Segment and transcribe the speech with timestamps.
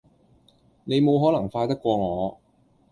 [0.85, 2.39] 你冇可能快得過我